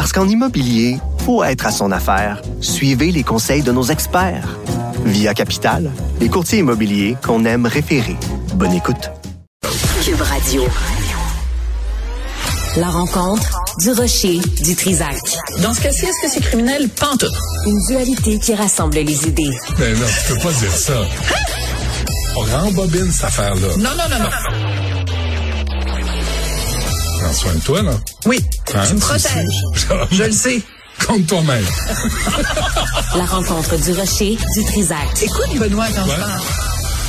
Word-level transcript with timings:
Parce 0.00 0.12
qu'en 0.12 0.26
immobilier, 0.26 0.96
faut 1.26 1.44
être 1.44 1.66
à 1.66 1.70
son 1.70 1.92
affaire. 1.92 2.40
Suivez 2.62 3.12
les 3.12 3.22
conseils 3.22 3.60
de 3.60 3.70
nos 3.70 3.82
experts. 3.82 4.48
Via 5.04 5.34
Capital, 5.34 5.90
les 6.20 6.30
courtiers 6.30 6.60
immobiliers 6.60 7.18
qu'on 7.22 7.44
aime 7.44 7.66
référer. 7.66 8.16
Bonne 8.54 8.72
écoute. 8.72 9.10
Cube 10.02 10.22
Radio. 10.22 10.64
La 12.78 12.88
rencontre 12.88 13.60
du 13.80 13.92
rocher 13.92 14.40
du 14.62 14.74
Trisac. 14.74 15.20
Dans 15.60 15.74
ce 15.74 15.82
cas-ci, 15.82 16.06
est-ce 16.06 16.26
que 16.26 16.32
c'est 16.32 16.40
criminel? 16.48 16.88
Pantoute. 16.88 17.36
Une 17.66 17.78
dualité 17.86 18.38
qui 18.38 18.54
rassemble 18.54 18.96
les 18.96 19.26
idées. 19.26 19.50
Mais 19.78 19.92
non, 19.92 20.06
tu 20.06 20.32
peux 20.32 20.40
pas 20.40 20.52
dire 20.54 20.72
ça. 20.72 20.94
On 22.36 22.40
rembobine 22.40 23.12
cette 23.12 23.26
affaire-là. 23.26 23.68
Non, 23.76 23.90
non, 23.90 24.08
non, 24.08 24.18
non. 24.18 24.30
Prends 27.20 27.32
soin 27.32 27.54
de 27.54 27.60
toi, 27.60 27.82
là. 27.82 27.92
Oui, 28.26 28.38
Hein, 28.74 28.82
tu 28.86 28.94
me 28.94 29.00
protèges. 29.00 29.62
Je 30.12 30.22
le 30.24 30.32
sais. 30.32 30.62
Compte 31.06 31.26
toi-même. 31.26 31.64
La 33.16 33.24
rencontre 33.24 33.76
du 33.78 33.92
rocher 33.92 34.36
du 34.54 34.64
Trisac. 34.64 35.22
Écoute, 35.22 35.58
Benoît, 35.58 35.86
quand 35.94 36.04
je 36.04 36.10
Ouais. 36.10 36.16
parle. 36.18 36.40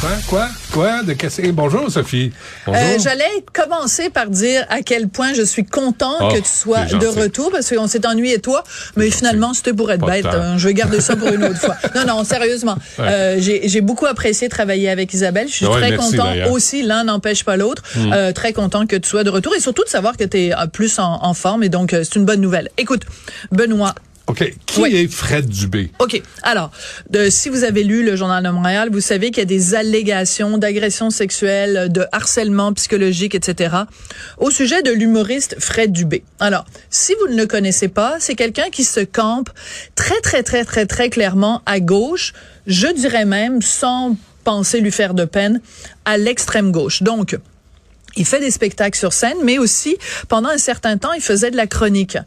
Quoi? 0.02 0.10
Quoi? 0.28 0.48
Quoi? 0.72 1.04
De 1.04 1.14
casser? 1.14 1.52
Bonjour, 1.52 1.92
Sophie. 1.92 2.32
Bonjour. 2.66 2.82
Euh, 2.82 2.98
J'allais 3.00 3.44
commencer 3.54 4.10
par 4.10 4.28
dire 4.32 4.66
à 4.70 4.82
quel 4.82 5.08
point 5.08 5.34
je 5.34 5.44
suis 5.44 5.64
content 5.64 6.16
Oh, 6.20 6.30
que 6.34 6.40
tu 6.40 6.50
sois 6.50 6.86
de 6.86 7.06
retour 7.06 7.52
parce 7.52 7.70
qu'on 7.70 7.86
s'est 7.88 8.04
ennuyé 8.08 8.40
toi, 8.40 8.64
mais 8.96 9.12
finalement 9.12 9.54
c'était 9.54 9.74
pour 9.74 9.92
être 9.92 10.02
Pas 10.02 10.14
bête. 10.14 10.26
hein. 10.26 10.56
je 10.58 10.68
vais 10.68 10.74
garder 10.74 11.02
ça 11.02 11.16
pour 11.16 11.28
une 11.28 11.44
autre 11.44 11.60
fois. 11.60 11.76
Non, 11.94 12.06
non, 12.08 12.24
sérieusement. 12.24 12.78
Ouais. 12.98 13.06
Euh, 13.08 13.38
J'ai 13.40 13.82
beaucoup 13.82 14.08
apprécié 14.08 14.50
travailler 14.50 14.90
avec 14.90 15.14
Isabelle. 15.14 15.48
Je 15.48 15.54
suis 15.54 15.66
Ouais, 15.68 15.80
très 15.80 15.92
merci, 15.92 16.18
content. 16.18 16.34
Hmm. 16.36 16.52
aussi. 16.52 16.82
L'un 16.82 17.04
n'empêche 17.04 17.44
pas 17.46 17.56
l'autre. 17.56 17.84
Euh, 17.98 18.32
très 18.32 18.54
content 18.54 18.88
que 18.88 18.96
tu 18.96 19.08
sois 19.08 19.24
de 19.24 19.30
retour 19.30 19.54
et 19.56 19.60
surtout 19.60 19.84
de 19.84 19.90
savoir 19.90 20.18
que 20.18 20.24
tu 20.24 20.38
es 20.38 20.52
plus 20.74 20.98
en, 20.98 21.20
en 21.24 21.34
forme 21.36 21.62
et 21.62 21.70
donc 21.70 21.92
c'est 21.92 22.16
une 22.16 22.26
bonne 22.26 22.42
nouvelle. 22.42 22.70
Écoute, 22.80 23.04
Benoît, 23.52 23.94
OK. 24.32 24.54
Qui 24.66 24.80
Oui. 24.82 24.96
est 24.96 25.12
Fred 25.12 25.48
Dubé? 25.50 25.92
OK. 26.00 26.22
Alors, 26.42 26.72
de, 27.10 27.30
si 27.30 27.50
vous 27.50 27.66
avez 27.66 27.84
lu 27.84 28.04
le 28.06 28.16
Journal 28.16 28.42
de 28.42 28.50
Montréal, 28.50 28.88
vous 28.92 29.02
savez 29.02 29.28
qu'il 29.30 29.40
y 29.40 29.42
a 29.42 29.46
des 29.46 29.76
allégations 29.76 30.58
d'agression 30.58 31.10
sexuelle, 31.10 31.92
de 31.92 32.06
harcèlement 32.14 32.72
psychologique, 32.74 33.36
etc. 33.36 33.76
au 34.38 34.50
sujet 34.50 34.82
de 34.84 34.92
l'humoriste 34.92 35.58
Fred 35.60 35.92
Dubé. 35.92 36.24
Alors, 36.40 36.66
si 36.90 37.14
vous 37.20 37.34
ne 37.34 37.38
le 37.38 37.46
connaissez 37.46 37.90
pas, 37.90 38.16
c'est 38.20 38.36
quelqu'un 38.36 38.70
qui 38.72 38.86
se 38.86 39.02
campe 39.02 39.50
très, 39.96 40.22
très, 40.22 40.44
très, 40.44 40.64
très, 40.64 40.86
très 40.86 41.10
clairement 41.10 41.62
à 41.66 41.82
gauche. 41.82 42.32
Je 42.68 42.88
dirais 42.88 43.26
même, 43.26 43.62
sans 43.62 44.16
penser 44.46 44.80
lui 44.80 44.92
faire 44.92 45.14
de 45.14 45.26
peine, 45.26 45.60
à 46.06 46.18
l'extrême 46.18 46.72
gauche. 46.72 47.04
Donc, 47.04 47.38
il 48.16 48.26
fait 48.26 48.40
des 48.40 48.52
spectacles 48.52 48.98
sur 48.98 49.14
scène, 49.14 49.38
mais 49.44 49.58
aussi 49.58 49.98
pendant 50.28 50.50
un 50.50 50.58
certain 50.58 50.98
temps, 50.98 51.14
il 51.14 51.22
faisait 51.22 51.52
de 51.52 51.58
la 51.58 51.68
chronique. 51.68 52.18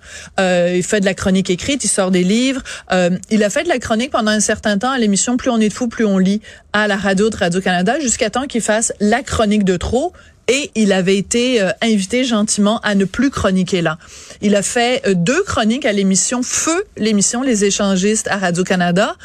Euh, 0.40 0.72
il 0.76 0.82
fait 0.82 1.00
de 1.00 1.04
la 1.04 1.14
chronique 1.14 1.50
écrite, 1.50 1.84
il 1.84 1.88
sort 1.88 2.10
des 2.10 2.24
livres. 2.24 2.62
Euh, 2.92 3.10
il 3.30 3.42
a 3.44 3.50
fait 3.50 3.64
de 3.64 3.68
la 3.68 3.78
chronique 3.78 4.10
pendant 4.10 4.30
un 4.30 4.40
certain 4.40 4.78
temps 4.78 4.90
à 4.90 4.98
l'émission 4.98 5.36
Plus 5.36 5.50
on 5.50 5.58
est 5.58 5.68
de 5.68 5.74
fou, 5.74 5.88
plus 5.88 6.04
on 6.04 6.18
lit 6.18 6.40
à 6.72 6.88
la 6.88 6.96
radio 6.96 7.30
de 7.30 7.36
Radio 7.36 7.60
Canada, 7.60 8.00
jusqu'à 8.00 8.30
temps 8.30 8.46
qu'il 8.46 8.60
fasse 8.60 8.92
la 9.00 9.22
chronique 9.22 9.64
de 9.64 9.76
trop. 9.76 10.12
Et 10.48 10.70
il 10.74 10.92
avait 10.92 11.16
été 11.16 11.60
euh, 11.60 11.70
invité 11.80 12.24
gentiment 12.24 12.80
à 12.80 12.94
ne 12.94 13.04
plus 13.04 13.30
chroniquer 13.30 13.82
là. 13.82 13.98
Il 14.44 14.56
a 14.56 14.62
fait 14.62 15.00
euh, 15.06 15.14
deux 15.14 15.42
chroniques 15.42 15.86
à 15.86 15.92
l'émission 15.92 16.42
Feu, 16.42 16.84
l'émission 16.98 17.42
Les 17.42 17.64
échangistes 17.64 18.28
à 18.28 18.36
Radio 18.36 18.62
Canada. 18.62 19.16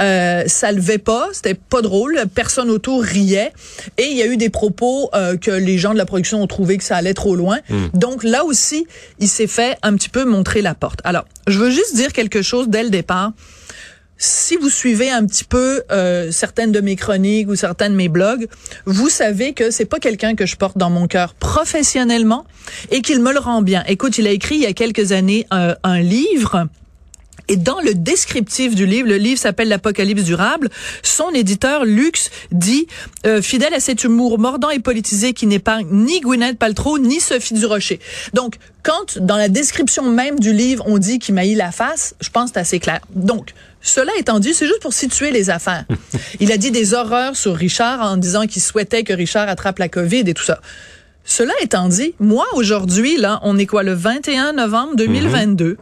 Euh, 0.00 0.44
ça 0.46 0.70
levait 0.70 0.98
pas, 0.98 1.28
c'était 1.32 1.54
pas 1.54 1.80
drôle, 1.80 2.20
personne 2.34 2.68
autour 2.68 3.02
riait 3.02 3.52
et 3.96 4.04
il 4.04 4.16
y 4.16 4.22
a 4.22 4.26
eu 4.26 4.36
des 4.36 4.50
propos 4.50 5.08
euh, 5.14 5.38
que 5.38 5.50
les 5.50 5.78
gens 5.78 5.92
de 5.92 5.98
la 5.98 6.04
production 6.04 6.42
ont 6.42 6.46
trouvé 6.46 6.76
que 6.76 6.84
ça 6.84 6.96
allait 6.96 7.14
trop 7.14 7.36
loin. 7.36 7.58
Donc 7.94 8.22
là 8.22 8.44
aussi, 8.44 8.86
il 9.18 9.28
s'est 9.28 9.46
fait 9.46 9.78
un 9.82 9.94
petit 9.94 10.10
peu 10.10 10.24
montrer 10.24 10.60
la 10.60 10.74
porte. 10.74 11.00
Alors, 11.04 11.24
je 11.46 11.58
veux 11.58 11.70
juste 11.70 11.94
dire 11.94 12.12
quelque 12.12 12.42
chose 12.42 12.68
dès 12.68 12.82
le 12.82 12.90
départ 12.90 13.32
si 14.18 14.56
vous 14.56 14.70
suivez 14.70 15.10
un 15.10 15.26
petit 15.26 15.44
peu 15.44 15.82
euh, 15.90 16.30
certaines 16.30 16.72
de 16.72 16.80
mes 16.80 16.96
chroniques 16.96 17.48
ou 17.48 17.54
certains 17.54 17.90
de 17.90 17.94
mes 17.94 18.08
blogs, 18.08 18.48
vous 18.86 19.08
savez 19.08 19.52
que 19.52 19.70
c'est 19.70 19.84
pas 19.84 19.98
quelqu'un 19.98 20.34
que 20.34 20.46
je 20.46 20.56
porte 20.56 20.78
dans 20.78 20.90
mon 20.90 21.06
cœur 21.06 21.34
professionnellement 21.34 22.46
et 22.90 23.02
qu'il 23.02 23.20
me 23.20 23.32
le 23.32 23.38
rend 23.38 23.62
bien. 23.62 23.84
Écoute, 23.86 24.18
il 24.18 24.26
a 24.26 24.30
écrit 24.30 24.56
il 24.56 24.62
y 24.62 24.66
a 24.66 24.72
quelques 24.72 25.12
années 25.12 25.46
euh, 25.52 25.74
un 25.82 26.00
livre 26.00 26.66
et 27.48 27.56
dans 27.56 27.80
le 27.80 27.94
descriptif 27.94 28.74
du 28.74 28.86
livre, 28.86 29.08
le 29.08 29.16
livre 29.16 29.38
s'appelle 29.38 29.68
L'Apocalypse 29.68 30.24
durable, 30.24 30.68
son 31.02 31.30
éditeur 31.30 31.84
Lux 31.84 32.30
dit 32.50 32.86
euh, 33.24 33.40
fidèle 33.40 33.72
à 33.74 33.80
cet 33.80 34.04
humour 34.04 34.38
mordant 34.38 34.70
et 34.70 34.80
politisé 34.80 35.32
qui 35.32 35.46
n'épargne 35.46 35.86
ni 35.90 36.20
Gwyneth 36.20 36.58
Paltrow 36.58 36.98
ni 36.98 37.20
Sophie 37.20 37.54
Durocher. 37.54 38.00
Donc, 38.34 38.56
quand 38.82 39.18
dans 39.18 39.36
la 39.36 39.48
description 39.48 40.10
même 40.10 40.40
du 40.40 40.52
livre, 40.52 40.84
on 40.86 40.98
dit 40.98 41.18
qu'il 41.18 41.34
maillit 41.34 41.54
la 41.54 41.70
face, 41.70 42.14
je 42.20 42.30
pense 42.30 42.50
que 42.50 42.54
c'est 42.54 42.60
assez 42.60 42.80
clair. 42.80 43.00
Donc, 43.14 43.52
cela 43.86 44.10
étant 44.18 44.40
dit, 44.40 44.52
c'est 44.52 44.66
juste 44.66 44.80
pour 44.80 44.92
situer 44.92 45.30
les 45.30 45.48
affaires. 45.48 45.84
Il 46.40 46.50
a 46.50 46.56
dit 46.56 46.72
des 46.72 46.92
horreurs 46.92 47.36
sur 47.36 47.54
Richard 47.54 48.00
en 48.02 48.16
disant 48.16 48.46
qu'il 48.46 48.60
souhaitait 48.60 49.04
que 49.04 49.12
Richard 49.12 49.48
attrape 49.48 49.78
la 49.78 49.88
COVID 49.88 50.24
et 50.26 50.34
tout 50.34 50.42
ça. 50.42 50.60
Cela 51.24 51.52
étant 51.62 51.88
dit, 51.88 52.14
moi 52.18 52.46
aujourd'hui, 52.54 53.16
là, 53.16 53.38
on 53.42 53.56
est 53.58 53.66
quoi, 53.66 53.84
le 53.84 53.94
21 53.94 54.54
novembre 54.54 54.96
2022, 54.96 55.76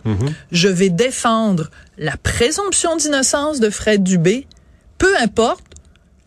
je 0.52 0.68
vais 0.68 0.90
défendre 0.90 1.70
la 1.98 2.16
présomption 2.16 2.96
d'innocence 2.96 3.58
de 3.58 3.70
Fred 3.70 4.02
Dubé, 4.02 4.46
peu 4.98 5.16
importe 5.18 5.63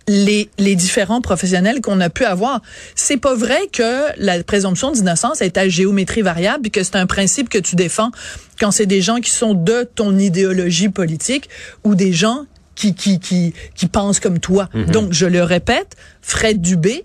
les, 0.07 0.49
les 0.57 0.75
différents 0.75 1.21
professionnels 1.21 1.81
qu'on 1.81 1.99
a 1.99 2.09
pu 2.09 2.23
avoir. 2.23 2.61
C'est 2.95 3.17
pas 3.17 3.35
vrai 3.35 3.67
que 3.71 4.05
la 4.17 4.43
présomption 4.43 4.91
d'innocence 4.91 5.41
est 5.41 5.57
à 5.57 5.67
géométrie 5.67 6.21
variable 6.21 6.63
puis 6.63 6.71
que 6.71 6.83
c'est 6.83 6.95
un 6.95 7.05
principe 7.05 7.49
que 7.49 7.57
tu 7.57 7.75
défends 7.75 8.11
quand 8.59 8.71
c'est 8.71 8.85
des 8.85 9.01
gens 9.01 9.19
qui 9.19 9.31
sont 9.31 9.53
de 9.53 9.83
ton 9.83 10.17
idéologie 10.17 10.89
politique 10.89 11.49
ou 11.83 11.95
des 11.95 12.13
gens 12.13 12.45
qui, 12.75 12.93
qui, 12.93 13.19
qui, 13.19 13.53
qui 13.75 13.87
pensent 13.87 14.19
comme 14.19 14.39
toi. 14.39 14.69
Donc, 14.91 15.11
je 15.11 15.25
le 15.25 15.43
répète, 15.43 15.95
Fred 16.21 16.61
Dubé, 16.61 17.03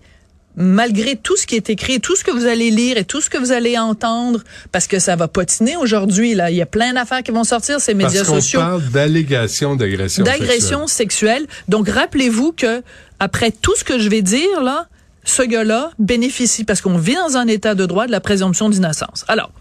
malgré 0.57 1.17
tout 1.17 1.37
ce 1.37 1.47
qui 1.47 1.57
est 1.57 1.71
écrit, 1.71 2.01
tout 2.01 2.17
ce 2.17 2.25
que 2.25 2.31
vous 2.31 2.47
allez 2.47 2.71
lire 2.71 2.97
et 2.97 3.05
tout 3.05 3.21
ce 3.21 3.31
que 3.31 3.39
vous 3.39 3.53
allez 3.53 3.79
entendre, 3.79 4.41
parce 4.71 4.87
que 4.87 4.99
ça 4.99 5.17
va 5.17 5.29
patiner 5.29 5.77
aujourd'hui, 5.77 6.35
là. 6.35 6.51
Il 6.51 6.57
y 6.57 6.63
a 6.63 6.67
plein 6.67 6.93
d'affaires 6.93 7.23
qui 7.23 7.31
vont 7.31 7.45
sortir, 7.45 7.81
ces 7.81 7.95
Parce 7.95 8.13
médias 8.13 8.25
sociaux. 8.25 8.61
parle 8.61 8.83
d'allégations 8.91 9.77
d'agression 9.77 10.25
D'agression 10.25 10.87
sexuelle. 10.87 11.47
Donc, 11.69 11.89
rappelez-vous 11.89 12.53
que, 12.53 12.83
après 13.21 13.51
tout 13.51 13.75
ce 13.77 13.85
que 13.85 13.99
je 13.99 14.09
vais 14.09 14.23
dire, 14.23 14.62
là, 14.62 14.89
ce 15.25 15.43
gars-là 15.43 15.91
bénéficie, 15.99 16.65
parce 16.65 16.81
qu'on 16.81 16.99
vit 16.99 17.15
dans 17.15 17.37
un 17.37 17.47
état 17.47 17.75
de 17.75 17.87
droit, 17.87 18.07
de 18.07 18.12
la 18.12 18.21
présomption 18.21 18.69
d'innocence. 18.69 19.25
Alors, 19.29 19.53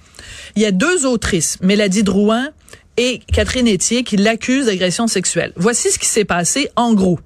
il 0.56 0.62
y 0.62 0.66
a 0.66 0.72
deux 0.72 1.06
autrices, 1.06 1.57
Mélodie 1.62 2.03
Drouin 2.03 2.50
et 2.97 3.22
Catherine 3.31 3.68
Etier, 3.68 4.03
qui 4.03 4.18
l'accusent 4.18 4.66
d'agression 4.66 5.07
sexuelle. 5.07 5.53
Voici 5.56 5.91
ce 5.91 6.00
qui 6.00 6.07
s'est 6.07 6.25
passé 6.25 6.69
en 6.75 6.94
gros. 6.94 7.19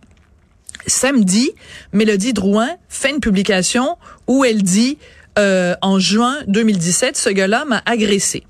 Samedi, 0.88 1.52
Mélodie 1.94 2.34
Drouin 2.34 2.70
fait 2.90 3.12
une 3.12 3.20
publication 3.20 3.98
où 4.28 4.46
elle 4.46 4.64
dit 4.64 4.98
euh, 5.38 5.76
en 5.82 6.00
juin 6.00 6.38
2017, 6.48 7.18
ce 7.18 7.30
gars-là 7.30 7.66
m'a 7.66 7.82
agressé. 7.86 8.44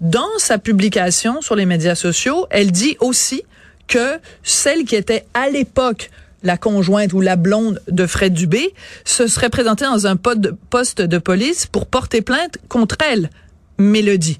Dans 0.00 0.38
sa 0.38 0.58
publication 0.58 1.40
sur 1.40 1.56
les 1.56 1.64
médias 1.64 1.94
sociaux, 1.94 2.46
elle 2.50 2.70
dit 2.70 2.96
aussi 3.00 3.42
que 3.88 4.18
celle 4.42 4.84
qui 4.84 4.96
était 4.96 5.24
à 5.34 5.48
l'époque 5.48 6.10
la 6.42 6.56
conjointe 6.56 7.12
ou 7.12 7.20
la 7.20 7.36
blonde 7.36 7.82
de 7.88 8.06
Fred 8.06 8.32
Dubé 8.32 8.72
se 9.04 9.26
serait 9.26 9.50
présentée 9.50 9.84
dans 9.84 10.06
un 10.06 10.16
poste 10.16 11.00
de 11.00 11.18
police 11.18 11.66
pour 11.66 11.86
porter 11.86 12.22
plainte 12.22 12.58
contre 12.68 12.96
elle, 13.10 13.30
Mélodie. 13.78 14.38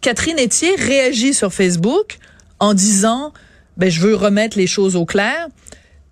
Catherine 0.00 0.38
Etier 0.38 0.74
réagit 0.76 1.34
sur 1.34 1.52
Facebook 1.52 2.18
en 2.60 2.74
disant 2.74 3.32
ben 3.76 3.90
je 3.90 4.00
veux 4.00 4.14
remettre 4.14 4.58
les 4.58 4.66
choses 4.66 4.96
au 4.96 5.06
clair. 5.06 5.48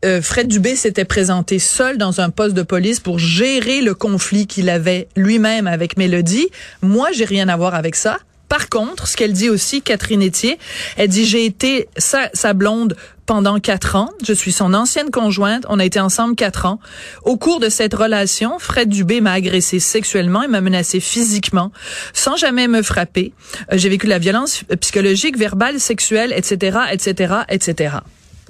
Euh, 0.05 0.21
Fred 0.21 0.49
Dubé 0.49 0.77
s'était 0.77 1.05
présenté 1.05 1.59
seul 1.59 1.99
dans 1.99 2.21
un 2.21 2.31
poste 2.31 2.55
de 2.55 2.63
police 2.63 3.01
pour 3.01 3.19
gérer 3.19 3.81
le 3.81 3.95
conflit 3.95 4.47
qu'il 4.47 4.69
avait 4.69 5.09
lui-même 5.17 5.67
avec 5.67 5.97
Mélodie. 5.97 6.49
Moi, 6.83 7.09
j'ai 7.13 7.25
rien 7.25 7.49
à 7.49 7.57
voir 7.57 7.75
avec 7.75 7.97
ça. 7.97 8.19
Par 8.49 8.69
contre, 8.69 9.09
ce 9.09 9.17
qu'elle 9.17 9.33
dit 9.33 9.49
aussi, 9.49 9.83
Catherine 9.83 10.23
Etier, 10.23 10.59
elle 10.97 11.09
dit 11.09 11.25
j'ai 11.25 11.45
été 11.45 11.89
sa, 11.97 12.31
sa 12.33 12.53
blonde 12.53 12.97
pendant 13.25 13.59
quatre 13.59 13.97
ans. 13.97 14.11
Je 14.25 14.33
suis 14.33 14.53
son 14.53 14.73
ancienne 14.73 15.11
conjointe. 15.11 15.65
On 15.69 15.81
a 15.81 15.85
été 15.85 15.99
ensemble 15.99 16.37
quatre 16.37 16.65
ans. 16.65 16.79
Au 17.25 17.37
cours 17.37 17.59
de 17.59 17.69
cette 17.69 17.93
relation, 17.93 18.61
Fred 18.61 18.89
Dubé 18.89 19.21
m'a 19.21 19.33
agressé 19.33 19.81
sexuellement 19.81 20.45
et 20.45 20.49
m'a 20.49 20.61
menacé 20.61 21.01
physiquement, 21.01 21.73
sans 22.13 22.37
jamais 22.37 22.69
me 22.69 22.83
frapper. 22.83 23.33
Euh, 23.73 23.79
J'ai 23.79 23.89
vécu 23.89 24.07
la 24.07 24.19
violence 24.19 24.63
psychologique, 24.81 25.37
verbale, 25.37 25.81
sexuelle, 25.81 26.33
etc., 26.37 26.79
etc., 26.93 27.35
etc. 27.49 27.97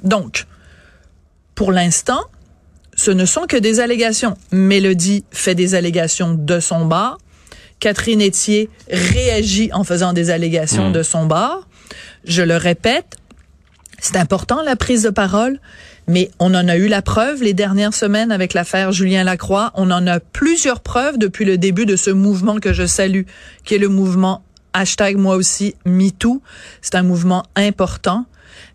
Donc, 0.03 0.45
pour 1.57 1.73
l'instant, 1.73 2.21
ce 2.95 3.11
ne 3.11 3.25
sont 3.25 3.47
que 3.47 3.57
des 3.57 3.81
allégations. 3.81 4.37
Mélodie 4.53 5.25
fait 5.33 5.57
des 5.57 5.75
allégations 5.75 6.35
de 6.35 6.61
son 6.61 6.85
bar. 6.85 7.19
Catherine 7.81 8.23
Etier 8.23 8.71
réagit 8.91 9.71
en 9.73 9.83
faisant 9.83 10.13
des 10.13 10.31
allégations 10.31 10.91
de 10.91 11.03
son 11.03 11.27
bar. 11.27 11.67
Je 12.25 12.43
le 12.43 12.57
répète, 12.57 13.17
c'est 13.99 14.17
important 14.17 14.63
la 14.63 14.77
prise 14.77 15.03
de 15.03 15.11
parole, 15.11 15.59
mais 16.07 16.31
on 16.39 16.55
en 16.55 16.69
a 16.69 16.77
eu 16.77 16.89
la 16.89 17.03
preuve 17.03 17.43
les 17.43 17.55
dernières 17.55 17.95
semaines 17.95 18.33
avec 18.33 18.55
l'affaire 18.55 18.93
Julien 18.93 19.25
Lacroix. 19.25 19.73
On 19.75 19.91
en 19.91 20.07
a 20.07 20.21
plusieurs 20.21 20.81
preuves 20.81 21.19
depuis 21.19 21.47
le 21.47 21.59
début 21.59 21.87
de 21.87 21.97
ce 21.97 22.11
mouvement 22.11 22.59
que 22.59 22.73
je 22.73 22.87
salue, 22.87 23.23
qui 23.65 23.75
est 23.75 23.79
le 23.79 23.89
mouvement 23.89 24.43
hashtag 24.75 25.17
moi 25.17 25.37
aussi 25.37 25.75
MeToo. 25.87 26.43
C'est 26.83 26.97
un 26.97 27.03
mouvement 27.03 27.45
important, 27.57 28.27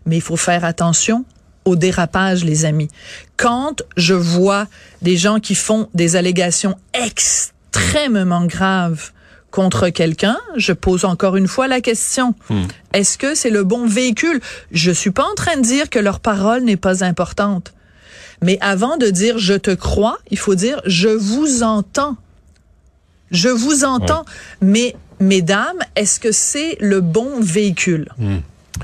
mais 0.04 0.16
il 0.16 0.22
faut 0.22 0.36
faire 0.36 0.64
attention 0.64 1.24
au 1.64 1.76
dérapage, 1.76 2.44
les 2.44 2.64
amis. 2.64 2.88
Quand 3.36 3.82
je 3.96 4.14
vois 4.14 4.66
des 5.02 5.16
gens 5.16 5.40
qui 5.40 5.54
font 5.54 5.88
des 5.94 6.16
allégations 6.16 6.76
extrêmement 6.94 8.44
graves 8.46 9.10
contre 9.50 9.90
quelqu'un, 9.90 10.38
je 10.56 10.72
pose 10.72 11.04
encore 11.04 11.36
une 11.36 11.48
fois 11.48 11.68
la 11.68 11.80
question. 11.80 12.34
Est-ce 12.92 13.18
que 13.18 13.34
c'est 13.34 13.50
le 13.50 13.64
bon 13.64 13.86
véhicule? 13.86 14.40
Je 14.70 14.90
suis 14.90 15.10
pas 15.10 15.24
en 15.24 15.34
train 15.34 15.56
de 15.56 15.62
dire 15.62 15.90
que 15.90 15.98
leur 15.98 16.20
parole 16.20 16.62
n'est 16.62 16.76
pas 16.76 17.04
importante. 17.04 17.74
Mais 18.40 18.58
avant 18.60 18.96
de 18.96 19.08
dire 19.10 19.38
je 19.38 19.54
te 19.54 19.70
crois, 19.70 20.18
il 20.30 20.38
faut 20.38 20.54
dire 20.54 20.80
je 20.86 21.08
vous 21.08 21.62
entends. 21.62 22.16
Je 23.30 23.48
vous 23.48 23.84
entends. 23.84 24.24
Mais, 24.60 24.94
mesdames, 25.20 25.78
est-ce 25.96 26.20
que 26.20 26.32
c'est 26.32 26.76
le 26.80 27.00
bon 27.00 27.40
véhicule? 27.40 28.08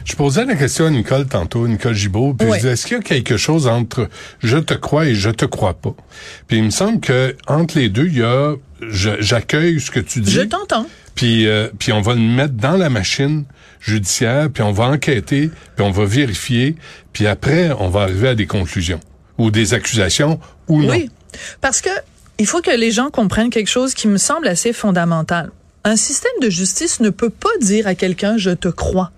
Je 0.04 0.14
posais 0.16 0.44
la 0.44 0.54
question 0.54 0.86
à 0.86 0.90
Nicole 0.90 1.26
tantôt, 1.26 1.66
Nicole 1.66 1.94
Gibault, 1.94 2.34
puis 2.34 2.48
je 2.48 2.54
disais, 2.56 2.72
est-ce 2.72 2.86
qu'il 2.86 2.96
y 2.96 3.00
a 3.00 3.02
quelque 3.02 3.36
chose 3.36 3.66
entre 3.66 4.08
je 4.40 4.58
te 4.58 4.74
crois 4.74 5.06
et 5.06 5.14
je 5.14 5.30
te 5.30 5.44
crois 5.44 5.74
pas? 5.74 5.94
Puis 6.46 6.58
il 6.58 6.64
me 6.64 6.70
semble 6.70 7.00
que 7.00 7.36
entre 7.46 7.78
les 7.78 7.88
deux, 7.88 8.06
il 8.06 8.18
y 8.18 8.22
a 8.22 8.54
j'accueille 8.90 9.80
ce 9.80 9.90
que 9.90 10.00
tu 10.00 10.20
dis. 10.20 10.30
Je 10.30 10.42
t'entends. 10.42 10.86
Puis, 11.14 11.48
euh, 11.48 11.68
puis 11.78 11.92
on 11.92 12.00
va 12.00 12.14
le 12.14 12.20
mettre 12.20 12.54
dans 12.54 12.76
la 12.76 12.90
machine 12.90 13.44
judiciaire, 13.80 14.50
puis 14.50 14.62
on 14.62 14.72
va 14.72 14.84
enquêter, 14.84 15.50
puis 15.76 15.84
on 15.84 15.90
va 15.90 16.04
vérifier, 16.04 16.76
puis 17.12 17.26
après, 17.26 17.72
on 17.78 17.88
va 17.88 18.02
arriver 18.02 18.28
à 18.28 18.34
des 18.34 18.46
conclusions 18.46 19.00
ou 19.36 19.50
des 19.50 19.74
accusations 19.74 20.38
ou 20.68 20.82
non. 20.82 20.90
Oui, 20.90 21.10
parce 21.60 21.80
que 21.80 21.90
il 22.38 22.46
faut 22.46 22.60
que 22.60 22.70
les 22.70 22.92
gens 22.92 23.10
comprennent 23.10 23.50
quelque 23.50 23.68
chose 23.68 23.94
qui 23.94 24.06
me 24.06 24.16
semble 24.16 24.46
assez 24.46 24.72
fondamental. 24.72 25.50
Un 25.82 25.96
système 25.96 26.32
de 26.40 26.50
justice 26.50 27.00
ne 27.00 27.10
peut 27.10 27.30
pas 27.30 27.48
dire 27.60 27.86
à 27.86 27.94
quelqu'un 27.94 28.36
je 28.36 28.50
te 28.50 28.68
crois. 28.68 29.10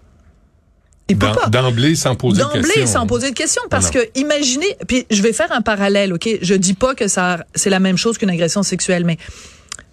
Il 1.11 1.19
peut 1.19 1.27
pas. 1.33 1.49
D'emblée, 1.49 1.95
sans 1.95 2.15
poser 2.15 2.39
de 2.39 2.45
D'emblée, 2.47 2.63
questions. 2.63 2.87
sans 2.87 3.07
poser 3.07 3.31
de 3.31 3.35
questions, 3.35 3.63
parce 3.71 3.87
Non. 3.87 4.01
que 4.01 4.09
imaginez, 4.19 4.77
puis 4.89 5.07
je 5.11 5.21
vais 5.23 5.33
faire 5.33 5.53
un 5.53 5.61
parallèle, 5.61 6.13
ok? 6.13 6.29
Je 6.41 6.55
dis 6.55 6.75
pas 6.75 6.95
que 6.95 7.09
ça, 7.09 7.45
c'est 7.55 7.71
la 7.71 7.81
même 7.81 7.97
chose 7.97 8.17
qu'une 8.19 8.31
agression 8.31 8.63
sexuelle, 8.63 9.05
mais 9.05 9.19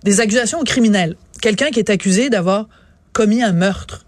des 0.03 0.19
accusations 0.21 0.63
criminelles. 0.63 1.15
Quelqu'un 1.41 1.69
qui 1.71 1.79
est 1.79 1.89
accusé 1.89 2.29
d'avoir 2.29 2.67
commis 3.13 3.41
un 3.43 3.51
meurtre. 3.53 4.05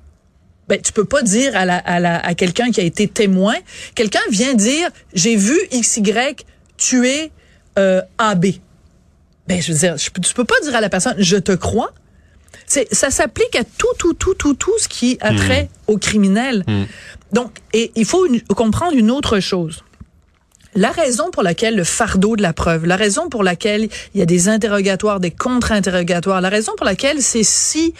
Ben, 0.67 0.79
tu 0.79 0.93
peux 0.93 1.05
pas 1.05 1.23
dire 1.23 1.55
à, 1.57 1.65
la, 1.65 1.77
à, 1.77 1.99
la, 1.99 2.19
à 2.19 2.35
quelqu'un 2.35 2.69
qui 2.71 2.79
a 2.79 2.83
été 2.83 3.07
témoin, 3.07 3.55
quelqu'un 3.95 4.19
vient 4.29 4.53
dire, 4.53 4.87
j'ai 5.15 5.35
vu 5.35 5.57
XY 5.73 6.13
tuer 6.77 7.31
euh, 7.79 8.01
AB. 8.19 8.45
Ben, 9.47 9.59
je 9.61 9.73
veux 9.73 9.79
dire, 9.79 9.97
je 9.97 10.09
tu 10.21 10.33
peux 10.35 10.45
pas 10.45 10.53
dire 10.63 10.75
à 10.75 10.81
la 10.81 10.89
personne, 10.89 11.15
je 11.17 11.37
te 11.37 11.53
crois. 11.53 11.91
Ça 12.91 13.09
s'applique 13.09 13.55
à 13.55 13.63
tout, 13.63 13.87
tout, 13.97 14.13
tout, 14.13 14.35
tout, 14.35 14.53
tout 14.53 14.77
ce 14.77 14.87
qui 14.87 15.17
a 15.21 15.33
trait 15.35 15.69
au 15.87 15.97
criminel. 15.97 16.63
Donc, 17.33 17.57
et 17.73 17.91
il 17.95 18.05
faut 18.05 18.25
une- 18.25 18.41
comprendre 18.41 18.93
une 18.95 19.11
autre 19.11 19.39
chose. 19.39 19.83
La 20.75 20.91
raison 20.91 21.31
pour 21.31 21.41
laquelle 21.41 21.75
le 21.75 21.83
fardeau 21.83 22.35
de 22.35 22.43
la 22.43 22.53
preuve, 22.53 22.85
la 22.85 22.95
raison 22.95 23.27
pour 23.27 23.43
laquelle 23.43 23.89
il 24.13 24.19
y 24.19 24.21
a 24.21 24.25
des 24.27 24.49
interrogatoires, 24.49 25.19
des 25.19 25.31
contre-interrogatoires, 25.31 26.41
la 26.41 26.49
raison 26.49 26.73
pour 26.77 26.85
laquelle 26.85 27.23
c'est 27.23 27.43
si 27.43 27.95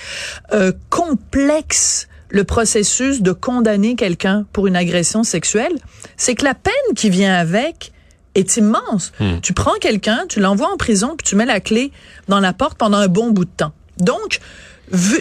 euh, 0.54 0.72
complexe 0.90 2.08
le 2.30 2.44
processus 2.44 3.22
de 3.24 3.32
condamner 3.32 3.96
quelqu'un 3.96 4.46
pour 4.54 4.68
une 4.68 4.76
agression 4.76 5.24
sexuelle, 5.24 5.74
c'est 6.16 6.36
que 6.36 6.46
la 6.46 6.54
peine 6.54 6.74
qui 6.96 7.10
vient 7.10 7.34
avec 7.34 7.92
est 8.36 8.58
immense. 8.58 9.12
Tu 9.42 9.54
prends 9.54 9.74
quelqu'un, 9.82 10.26
tu 10.30 10.40
l'envoies 10.40 10.72
en 10.72 10.78
prison, 10.78 11.16
puis 11.18 11.26
tu 11.28 11.36
mets 11.36 11.48
la 11.48 11.60
clé 11.60 11.92
dans 12.28 12.40
la 12.40 12.54
porte 12.54 12.78
pendant 12.78 13.00
un 13.00 13.08
bon 13.08 13.32
bout 13.32 13.46
de 13.46 13.50
temps. 13.58 13.74
Donc, 14.00 14.40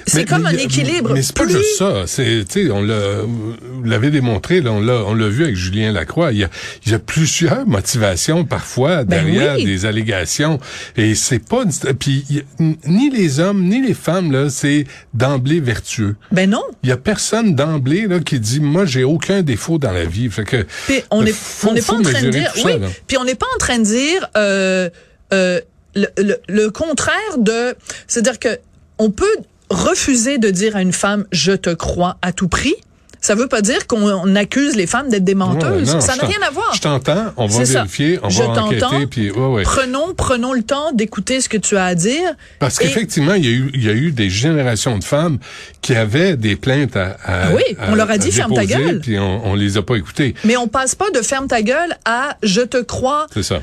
c'est 0.07 0.25
comme 0.25 0.45
mais 0.45 0.49
un 0.49 0.53
équilibre. 0.57 1.13
Mais 1.13 1.21
c'est 1.21 1.37
pas 1.37 1.45
Plus- 1.45 1.53
juste 1.59 1.77
ça. 1.77 2.05
C'est, 2.07 2.45
tu 2.49 2.65
sais, 2.67 2.71
on 2.71 2.83
l'a, 2.83 3.21
vous 3.23 3.55
l'avez 3.85 4.11
démontré, 4.11 4.63
là, 4.63 4.73
on 4.73 4.81
l'a, 4.81 5.05
on 5.05 5.13
l'a 5.13 5.29
vu 5.29 5.45
avec 5.45 5.57
Julien 5.57 5.93
Lacroix. 5.93 6.33
Il 6.33 6.39
y 6.39 6.45
a, 6.45 6.49
il 6.87 6.93
y 6.93 6.95
a 6.95 6.99
plusieurs 6.99 7.67
motivations 7.67 8.47
parfois 8.47 9.05
Ben 9.05 9.23
derrière 9.25 9.57
oui. 9.57 9.67
des 9.67 9.85
allégations. 9.85 10.59
Et 10.97 11.15
c'est 11.15 11.39
pas, 11.39 11.65
puis 11.99 12.25
ni 12.59 13.11
les 13.11 13.41
hommes 13.41 13.65
ni 13.65 13.87
les 13.87 13.93
femmes 13.93 14.33
là, 14.33 14.49
c'est 14.49 14.85
d'emblée 15.13 15.61
vertueux. 15.61 16.17
Ben 16.33 16.49
non. 16.49 16.63
Il 16.83 16.89
y 16.89 16.93
a 16.93 16.97
personne 16.97 17.55
d'emblée 17.55 18.07
là 18.07 18.21
qui 18.21 18.41
dit 18.41 18.61
moi 18.61 18.87
j'ai 18.87 19.05
aucun 19.05 19.43
défaut 19.43 19.77
dans 19.79 19.93
la 19.93 20.07
vie. 20.07 20.31
Fait 20.31 20.45
que 20.45 20.65
Puis 20.87 21.03
on 21.11 21.23
n'est 21.23 21.35
on 21.67 21.75
n'est 21.75 21.83
pas 21.83 21.95
en 21.95 22.01
train 22.03 22.23
de 22.23 22.31
dire 22.31 22.53
oui. 22.65 22.73
Puis 23.07 23.19
on 23.19 23.25
n'est 23.25 23.35
pas 23.35 23.47
en 23.55 23.59
train 23.59 23.79
de 23.81 23.85
dire 23.85 24.31
euh, 24.37 24.89
euh, 25.35 25.61
le, 25.95 26.07
le, 26.17 26.37
le 26.49 26.71
contraire 26.71 27.37
de 27.39 27.75
c'est-à-dire 28.07 28.39
que 28.39 28.59
on 28.99 29.11
peut 29.11 29.27
refuser 29.71 30.39
de 30.39 30.51
dire 30.51 30.77
à 30.77 30.83
une 30.83 30.93
femme 30.93 31.25
je 31.33 31.53
te 31.53 31.71
crois 31.71 32.17
à 32.23 32.33
tout 32.33 32.49
prix. 32.49 32.75
Ça 33.21 33.35
veut 33.35 33.49
pas 33.49 33.63
dire 33.63 33.89
qu'on 33.89 34.01
on 34.09 34.37
accuse 34.37 34.77
les 34.77 34.87
femmes 34.87 35.09
d'être 35.09 35.25
des 35.25 35.35
menteuses. 35.35 35.89
Ouais, 35.89 35.95
non, 35.95 36.01
ça 36.01 36.15
n'a 36.15 36.25
rien 36.25 36.39
à 36.47 36.51
voir. 36.53 36.73
Je 36.73 36.81
t'entends, 36.81 37.33
on 37.37 37.47
va 37.49 37.65
ça. 37.65 37.73
vérifier, 37.81 38.21
on 38.23 38.31
Je 38.31 38.45
va 38.45 38.63
enquêter, 38.63 39.07
puis 39.11 39.33
ouais, 39.33 39.47
ouais. 39.47 39.63
Prenons 39.65 40.15
prenons 40.17 40.53
le 40.53 40.63
temps 40.63 40.93
d'écouter 40.93 41.41
ce 41.41 41.49
que 41.49 41.57
tu 41.57 41.77
as 41.77 41.85
à 41.85 41.95
dire. 41.97 42.31
Parce 42.61 42.81
Et- 42.81 42.85
qu'effectivement, 42.85 43.35
il 43.35 43.45
y 43.45 43.49
a 43.49 43.51
eu, 43.51 43.71
il 43.75 43.83
y 43.85 43.89
a 43.89 43.93
eu 43.93 44.13
des 44.13 44.31
générations 44.31 44.97
de 44.99 45.03
femmes 45.05 45.39
qui 45.83 45.97
avaient 45.97 46.37
des 46.37 46.55
plaintes 46.55 46.97
à, 46.97 47.17
à- 47.25 47.47
Ah 47.49 47.49
oui, 47.57 47.65
on 47.89 47.95
à- 47.95 47.97
leur 47.97 48.09
a 48.09 48.19
dit, 48.19 48.31
ferme 48.31 48.55
ta 48.55 48.65
gueule. 48.67 49.01
Puis 49.01 49.19
on, 49.19 49.47
on 49.49 49.55
les 49.57 49.77
a 49.77 49.83
pas 49.83 49.97
écoutées. 49.97 50.37
Mais 50.45 50.57
on 50.57 50.69
passe 50.69 50.95
pas 50.95 51.11
de 51.11 51.21
ferme 51.21 51.49
ta 51.49 51.61
gueule 51.63 51.97
à 52.05 52.37
je 52.45 52.61
te 52.61 52.79
crois 52.81 53.27
C'est 53.35 53.43
ça. 53.43 53.63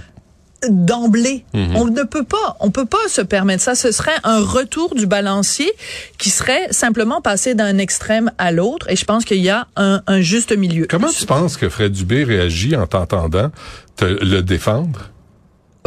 D'emblée. 0.70 1.46
Mhm. 1.54 1.76
On 1.76 1.86
ne 1.86 2.04
peut 2.04 2.24
pas, 2.24 2.58
on 2.60 2.72
peut 2.72 2.86
pas 2.86 3.08
se 3.08 3.22
permettre 3.22 3.64
ça. 3.64 3.76
Ce 3.76 3.92
serait 3.92 4.16
un 4.24 4.40
retour 4.40 4.96
du 4.96 5.08
balancier 5.08 5.72
qui 6.18 6.30
serait 6.30 6.68
simplement 6.72 7.22
passer 7.22 7.56
d'un 7.56 7.78
extrême 7.78 8.32
à 8.38 8.52
l'autre. 8.52 8.90
Et 8.90 8.96
je 8.96 9.06
pense 9.06 9.26
qu'il 9.26 9.42
y 9.42 9.50
a 9.50 9.68
un, 9.76 10.02
un 10.08 10.22
juste 10.22 10.56
milieu. 10.56 10.88
Comment 10.90 11.12
tu 11.12 11.26
penses 11.26 11.58
que 11.58 11.70
Fred 11.70 11.92
Dubé 11.92 12.24
réagit 12.24 12.76
en 12.76 12.88
t'entendant 12.88 13.52
te 13.96 14.06
le 14.06 14.42
défendre? 14.42 15.12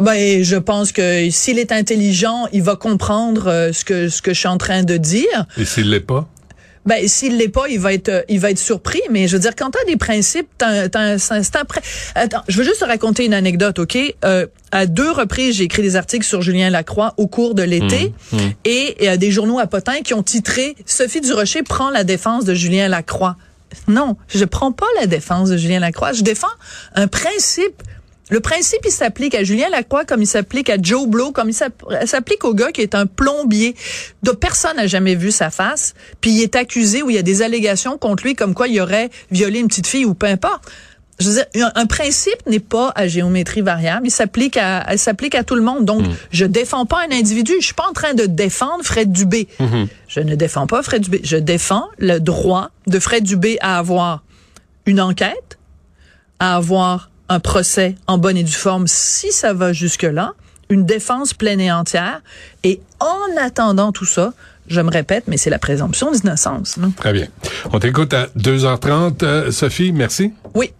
Ben, 0.00 0.44
je 0.44 0.56
pense 0.56 0.92
que 0.92 1.28
s'il 1.30 1.58
est 1.58 1.72
intelligent, 1.72 2.46
il 2.52 2.62
va 2.62 2.76
comprendre 2.76 3.48
euh, 3.48 3.72
ce 3.72 3.84
que 3.84 4.08
ce 4.08 4.22
que 4.22 4.32
je 4.32 4.38
suis 4.38 4.48
en 4.48 4.58
train 4.58 4.84
de 4.84 4.96
dire. 4.96 5.46
Et 5.56 5.64
s'il 5.64 5.90
l'est 5.90 5.98
pas? 5.98 6.28
Ben, 6.86 7.06
s'il 7.06 7.36
l'est 7.36 7.48
pas, 7.48 7.68
il 7.68 7.78
va 7.78 7.92
être, 7.92 8.08
euh, 8.08 8.22
il 8.28 8.40
va 8.40 8.50
être 8.50 8.58
surpris. 8.58 9.00
Mais 9.10 9.28
je 9.28 9.36
veux 9.36 9.40
dire, 9.42 9.54
quand 9.56 9.70
t'as 9.70 9.84
des 9.86 9.96
principes, 9.96 10.48
t'as, 10.56 10.88
t'as 10.88 11.00
un- 11.14 11.16
un 11.40 11.64
prêt. 11.64 11.82
Attends, 12.14 12.42
je 12.48 12.56
veux 12.58 12.64
juste 12.64 12.80
te 12.80 12.84
raconter 12.84 13.24
une 13.26 13.34
anecdote, 13.34 13.78
ok? 13.78 13.98
Euh, 14.24 14.46
À 14.70 14.84
deux 14.84 15.10
reprises, 15.10 15.56
j'ai 15.56 15.64
écrit 15.64 15.80
des 15.80 15.96
articles 15.96 16.26
sur 16.26 16.42
Julien 16.42 16.68
Lacroix 16.68 17.14
au 17.16 17.26
cours 17.26 17.54
de 17.54 17.62
l'été, 17.62 18.12
et 18.66 18.96
il 19.00 19.04
y 19.06 19.08
a 19.08 19.16
des 19.16 19.30
journaux 19.30 19.58
à 19.58 19.66
Potin 19.66 20.02
qui 20.04 20.12
ont 20.12 20.22
titré 20.22 20.76
Sophie 20.84 21.22
Durocher 21.22 21.62
prend 21.62 21.88
la 21.88 22.04
défense 22.04 22.44
de 22.44 22.52
Julien 22.52 22.86
Lacroix. 22.88 23.36
Non, 23.86 24.16
je 24.28 24.44
prends 24.44 24.72
pas 24.72 24.86
la 25.00 25.06
défense 25.06 25.48
de 25.48 25.56
Julien 25.56 25.80
Lacroix. 25.80 26.12
Je 26.12 26.22
défends 26.22 26.46
un 26.94 27.06
principe. 27.06 27.82
Le 28.30 28.40
principe, 28.40 28.80
il 28.84 28.90
s'applique 28.90 29.34
à 29.34 29.42
Julien 29.42 29.68
Lacroix 29.70 30.04
comme 30.04 30.20
il 30.22 30.26
s'applique 30.26 30.68
à 30.70 30.76
Joe 30.80 31.06
Blow, 31.06 31.32
comme 31.32 31.48
il 31.48 31.54
s'app- 31.54 31.82
s'applique 32.04 32.44
au 32.44 32.52
gars 32.54 32.72
qui 32.72 32.82
est 32.82 32.94
un 32.94 33.06
plombier. 33.06 33.74
De 34.22 34.32
personne 34.32 34.76
n'a 34.76 34.86
jamais 34.86 35.14
vu 35.14 35.30
sa 35.30 35.50
face, 35.50 35.94
puis 36.20 36.30
il 36.32 36.42
est 36.42 36.54
accusé 36.56 37.02
ou 37.02 37.10
il 37.10 37.16
y 37.16 37.18
a 37.18 37.22
des 37.22 37.40
allégations 37.42 37.96
contre 37.98 38.24
lui 38.24 38.34
comme 38.34 38.54
quoi 38.54 38.68
il 38.68 38.78
aurait 38.80 39.08
violé 39.30 39.60
une 39.60 39.68
petite 39.68 39.86
fille 39.86 40.04
ou 40.04 40.14
peu 40.14 40.26
importe. 40.26 40.64
Je 41.20 41.30
veux 41.30 41.34
dire, 41.34 41.46
un, 41.74 41.80
un 41.82 41.86
principe 41.86 42.46
n'est 42.46 42.60
pas 42.60 42.92
à 42.94 43.08
géométrie 43.08 43.60
variable, 43.60 44.06
il 44.06 44.10
s'applique 44.12 44.56
à, 44.56 44.86
il 44.92 45.00
s'applique 45.00 45.34
à 45.34 45.42
tout 45.42 45.56
le 45.56 45.62
monde. 45.62 45.84
Donc, 45.84 46.02
je 46.30 46.44
défends 46.44 46.86
pas 46.86 46.98
un 47.08 47.12
individu, 47.12 47.54
je 47.58 47.64
suis 47.64 47.74
pas 47.74 47.88
en 47.88 47.92
train 47.92 48.14
de 48.14 48.26
défendre 48.26 48.84
Fred 48.84 49.10
Dubé. 49.10 49.48
Je 50.06 50.20
ne 50.20 50.36
défends 50.36 50.68
pas 50.68 50.80
Fred 50.84 51.02
Dubé, 51.02 51.20
je 51.24 51.36
défends 51.36 51.88
le 51.98 52.20
droit 52.20 52.70
de 52.86 53.00
Fred 53.00 53.24
Dubé 53.24 53.56
à 53.62 53.78
avoir 53.78 54.22
une 54.86 55.00
enquête, 55.00 55.58
à 56.38 56.54
avoir 56.54 57.10
un 57.28 57.40
procès 57.40 57.96
en 58.06 58.18
bonne 58.18 58.36
et 58.36 58.42
due 58.44 58.52
forme 58.52 58.86
si 58.86 59.32
ça 59.32 59.52
va 59.52 59.72
jusque-là, 59.72 60.32
une 60.70 60.84
défense 60.84 61.34
pleine 61.34 61.60
et 61.60 61.72
entière. 61.72 62.20
Et 62.64 62.80
en 63.00 63.40
attendant 63.40 63.92
tout 63.92 64.04
ça, 64.06 64.32
Je 64.70 64.82
me 64.82 64.90
répète, 64.90 65.24
mais 65.28 65.38
c'est 65.38 65.48
la 65.48 65.58
présomption 65.58 66.12
d'innocence. 66.12 66.76
Très 66.96 67.14
bien. 67.14 67.26
On 67.72 67.78
t'écoute 67.78 68.12
à 68.12 68.26
2h30. 68.36 69.22
Euh, 69.22 69.50
Sophie, 69.50 69.92
merci. 69.92 70.32
Oui. 70.54 70.72